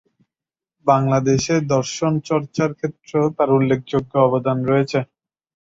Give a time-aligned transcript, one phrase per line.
[0.87, 4.99] বাংলাদেশে দর্শন চর্চার ক্ষেত্রেও তাঁর উল্লেখযোগ্য অবদান রয়েছে।